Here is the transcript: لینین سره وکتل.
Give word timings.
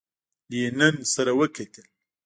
لینین 0.51 0.95
سره 1.13 1.31
وکتل. 1.39 1.87